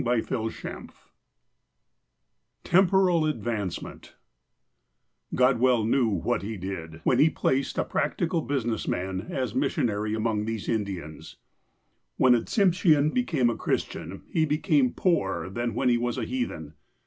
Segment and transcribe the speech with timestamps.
[0.03, 0.89] XXIII
[2.63, 4.15] TEMPORAL ADVANCEMENT
[5.35, 10.15] GOD well knew what He did, when He placed a practical business man as missionary
[10.15, 11.35] among these Indians.
[12.17, 16.73] When a Tsimshean became a Christian, he became poorer than when he was a heathen.